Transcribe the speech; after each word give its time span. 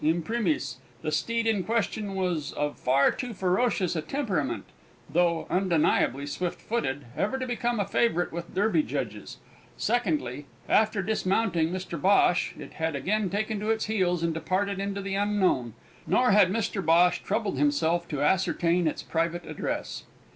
Imprimis, 0.03 0.77
the 1.03 1.11
steed 1.11 1.45
in 1.45 1.63
question 1.63 2.15
was 2.15 2.53
of 2.53 2.79
far 2.79 3.11
too 3.11 3.35
ferocious 3.35 3.95
a 3.95 4.01
temperament 4.01 4.63
(though 5.07 5.45
undeniably 5.47 6.25
swift 6.25 6.59
footed) 6.59 7.05
ever 7.15 7.37
to 7.37 7.45
become 7.45 7.79
a 7.79 7.85
favourite 7.85 8.31
with 8.31 8.55
Derby 8.55 8.81
judges; 8.81 9.37
secondly, 9.77 10.47
after 10.67 11.03
dismounting 11.03 11.69
Mr 11.69 12.01
Bhosh, 12.01 12.57
it 12.59 12.73
had 12.73 12.95
again 12.95 13.29
taken 13.29 13.59
to 13.59 13.69
its 13.69 13.85
heels 13.85 14.23
and 14.23 14.33
departed 14.33 14.79
into 14.79 15.01
the 15.03 15.13
Unknown, 15.13 15.75
nor 16.07 16.31
had 16.31 16.49
Mr 16.51 16.83
Bhosh 16.83 17.19
troubled 17.21 17.59
himself 17.59 18.07
to 18.07 18.23
ascertain 18.23 18.87
its 18.87 19.03
private 19.03 19.45
address. 19.45 20.05